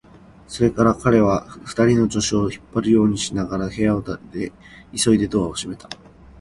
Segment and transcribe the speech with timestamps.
[0.47, 4.53] それから彼は、二人の助手を引っ張るようにしながら部屋から出て、
[4.99, 5.87] 急いでドアを閉めた。